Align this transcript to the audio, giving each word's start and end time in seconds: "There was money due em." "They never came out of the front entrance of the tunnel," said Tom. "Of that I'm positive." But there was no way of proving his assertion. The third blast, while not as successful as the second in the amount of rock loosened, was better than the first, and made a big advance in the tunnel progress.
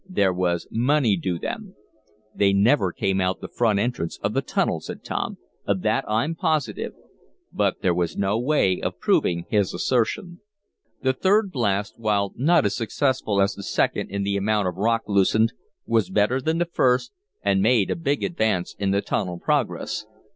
"There 0.09 0.33
was 0.33 0.67
money 0.71 1.15
due 1.15 1.37
em." 1.43 1.75
"They 2.33 2.53
never 2.53 2.91
came 2.91 3.21
out 3.21 3.35
of 3.35 3.41
the 3.41 3.49
front 3.55 3.77
entrance 3.77 4.17
of 4.23 4.33
the 4.33 4.41
tunnel," 4.41 4.79
said 4.79 5.03
Tom. 5.03 5.37
"Of 5.67 5.83
that 5.83 6.05
I'm 6.09 6.33
positive." 6.33 6.93
But 7.53 7.83
there 7.83 7.93
was 7.93 8.17
no 8.17 8.39
way 8.39 8.81
of 8.81 8.97
proving 8.99 9.45
his 9.51 9.75
assertion. 9.75 10.39
The 11.03 11.13
third 11.13 11.51
blast, 11.51 11.99
while 11.99 12.33
not 12.35 12.65
as 12.65 12.75
successful 12.75 13.39
as 13.39 13.53
the 13.53 13.61
second 13.61 14.09
in 14.09 14.23
the 14.23 14.37
amount 14.37 14.67
of 14.67 14.77
rock 14.77 15.03
loosened, 15.05 15.53
was 15.85 16.09
better 16.09 16.41
than 16.41 16.57
the 16.57 16.65
first, 16.65 17.11
and 17.43 17.61
made 17.61 17.91
a 17.91 17.95
big 17.95 18.23
advance 18.23 18.75
in 18.79 18.89
the 18.89 19.03
tunnel 19.03 19.37
progress. 19.37 20.07